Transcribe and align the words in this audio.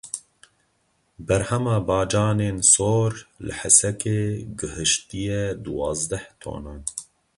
Berhema 1.27 1.75
bacanên 1.87 2.57
sor 2.73 3.13
li 3.45 3.53
Hesekê 3.59 4.21
gihiştiye 4.59 5.41
duwazdeh 5.63 6.25
tonan. 6.41 6.81